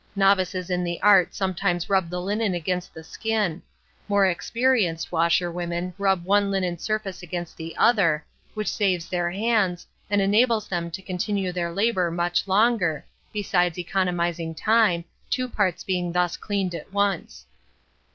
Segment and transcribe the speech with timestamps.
[0.15, 3.61] Novices in the art sometimes rub the linen against the skin;
[4.07, 8.25] more experienced washerwomen rub one linen surface against the other,
[8.55, 14.55] which saves their hands, and enables them to continue their labour much longer, besides economizing
[14.55, 17.45] time, two parts being thus cleaned at once.